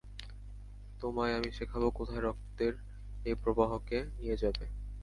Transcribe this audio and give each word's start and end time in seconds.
তোমায় 1.01 1.33
আমি 1.33 1.49
শেখাব 1.51 1.83
কোথায় 1.89 2.21
রক্তের 2.21 2.73
এই 3.25 3.35
প্রবাহকে 3.35 3.97
নিয়ে 4.17 4.35
যাবে। 4.37 4.65